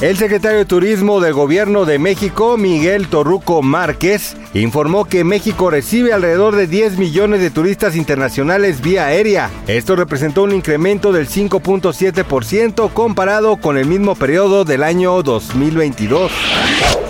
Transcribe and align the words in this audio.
El 0.00 0.16
secretario 0.16 0.58
de 0.58 0.64
Turismo 0.64 1.18
del 1.18 1.34
Gobierno 1.34 1.84
de 1.84 1.98
México, 1.98 2.56
Miguel 2.56 3.08
Torruco 3.08 3.62
Márquez, 3.62 4.36
informó 4.54 5.06
que 5.06 5.24
México 5.24 5.70
recibe 5.70 6.12
alrededor 6.12 6.54
de 6.54 6.68
10 6.68 6.98
millones 6.98 7.40
de 7.40 7.50
turistas 7.50 7.96
internacionales 7.96 8.80
vía 8.80 9.06
aérea. 9.06 9.50
Esto 9.66 9.96
representó 9.96 10.44
un 10.44 10.54
incremento 10.54 11.10
del 11.10 11.28
5.7% 11.28 12.92
comparado 12.92 13.56
con 13.56 13.76
el 13.76 13.86
mismo 13.86 14.14
periodo 14.14 14.64
del 14.64 14.84
año 14.84 15.20
2022. 15.24 16.30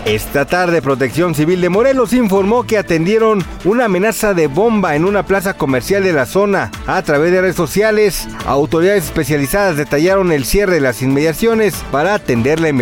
Esta 0.07 0.47
tarde, 0.47 0.81
Protección 0.81 1.35
Civil 1.35 1.61
de 1.61 1.69
Morelos 1.69 2.15
informó 2.15 2.63
que 2.63 2.79
atendieron 2.79 3.45
una 3.67 3.85
amenaza 3.85 4.33
de 4.33 4.47
bomba 4.47 4.97
en 4.97 5.05
una 5.05 5.27
plaza 5.27 5.53
comercial 5.53 6.03
de 6.03 6.15
la 6.15 6.25
zona. 6.25 6.71
A 6.87 7.03
través 7.03 7.33
de 7.33 7.43
redes 7.43 7.57
sociales, 7.57 8.27
autoridades 8.47 9.05
especializadas 9.05 9.77
detallaron 9.77 10.33
el 10.33 10.47
cierre 10.47 10.77
de 10.77 10.81
las 10.81 11.03
inmediaciones 11.03 11.75
para 11.93 12.15
atender 12.15 12.59
la 12.59 12.69
emergencia. 12.69 12.78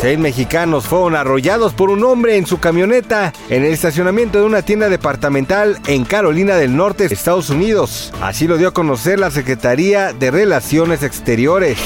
Seis 0.00 0.18
mexicanos 0.18 0.86
fueron 0.86 1.14
arrollados 1.14 1.72
por 1.72 1.90
un 1.90 2.04
hombre 2.04 2.36
en 2.36 2.46
su 2.46 2.58
camioneta 2.58 3.32
en 3.48 3.64
el 3.64 3.72
estacionamiento 3.72 4.38
de 4.38 4.44
una 4.44 4.62
tienda 4.62 4.88
departamental 4.88 5.78
en 5.86 6.04
Carolina 6.04 6.56
del 6.56 6.76
Norte, 6.76 7.06
Estados 7.06 7.50
Unidos. 7.50 8.12
Así 8.20 8.46
lo 8.46 8.58
dio 8.58 8.68
a 8.68 8.74
conocer 8.74 9.18
la 9.18 9.30
Secretaría 9.30 10.12
de 10.12 10.30
Relaciones 10.30 11.02
Exteriores. 11.02 11.78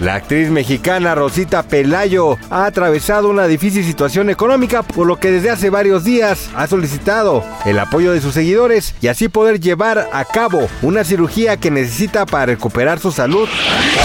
La 0.00 0.16
actriz 0.16 0.50
mexicana 0.50 1.14
Rosita 1.14 1.62
Pelayo 1.62 2.36
ha 2.50 2.66
atravesado 2.66 3.30
una 3.30 3.46
difícil 3.46 3.82
situación 3.82 4.28
económica, 4.28 4.82
por 4.82 5.06
lo 5.06 5.18
que 5.18 5.30
desde 5.30 5.50
hace 5.50 5.70
varios 5.70 6.04
días 6.04 6.50
ha 6.54 6.66
solicitado 6.66 7.42
el 7.64 7.78
apoyo 7.78 8.12
de 8.12 8.20
sus 8.20 8.34
seguidores 8.34 8.94
y 9.00 9.08
así 9.08 9.28
poder 9.28 9.58
llevar 9.58 10.10
a 10.12 10.24
cabo 10.26 10.68
una 10.82 11.02
cirugía 11.02 11.56
que 11.56 11.70
necesita 11.70 12.26
para 12.26 12.46
recuperar 12.46 12.98
su 12.98 13.10
salud. 13.10 13.48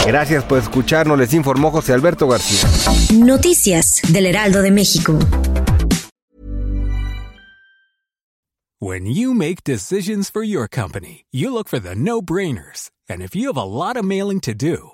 Gracias 0.06 0.46
por 0.46 0.60
escucharnos, 0.60 1.20
les 1.20 1.34
informó 1.34 1.72
José 1.72 1.92
Alberto 1.94 2.28
García. 2.28 2.70
Noticias 3.14 4.02
del 4.08 4.28
Heraldo 4.28 4.62
de 4.62 4.72
México. 4.72 5.20
When 8.80 9.06
you 9.06 9.34
make 9.34 9.64
decisions 9.64 10.32
for 10.32 10.44
your 10.44 10.68
company, 10.68 11.26
you 11.32 11.54
look 11.54 11.68
for 11.68 11.80
the 11.80 11.96
no-brainers. 11.96 12.90
And 13.08 13.22
if 13.22 13.36
you 13.36 13.48
have 13.48 13.58
a 13.58 13.64
lot 13.64 13.96
of 13.96 14.06
mailing 14.06 14.40
to 14.42 14.56
do, 14.56 14.94